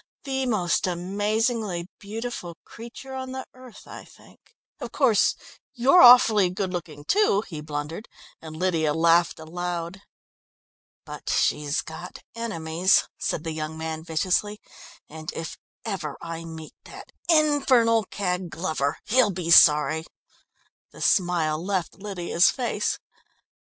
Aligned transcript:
"The 0.23 0.47
most 0.47 0.87
amazingly 0.87 1.87
beautiful 1.99 2.57
creature 2.65 3.13
on 3.13 3.33
the 3.33 3.45
earth, 3.53 3.85
I 3.85 4.03
think." 4.03 4.55
"Of 4.79 4.91
course 4.91 5.35
you're 5.75 6.01
awfully 6.01 6.49
good 6.49 6.73
looking, 6.73 7.05
too," 7.05 7.43
he 7.47 7.61
blundered, 7.61 8.09
and 8.41 8.57
Lydia 8.57 8.95
laughed 8.95 9.37
aloud. 9.37 10.01
"But 11.05 11.29
she's 11.29 11.81
got 11.83 12.17
enemies," 12.33 13.07
said 13.19 13.43
the 13.43 13.51
young 13.53 13.77
man 13.77 14.03
viciously, 14.03 14.59
"and 15.07 15.31
if 15.33 15.59
ever 15.85 16.17
I 16.19 16.45
meet 16.45 16.73
that 16.85 17.11
infernal 17.29 18.05
cad, 18.05 18.49
Glover, 18.49 18.97
he'll 19.05 19.29
be 19.29 19.51
sorry." 19.51 20.05
The 20.89 21.01
smile 21.01 21.63
left 21.63 21.99
Lydia's 21.99 22.49
face. 22.49 22.97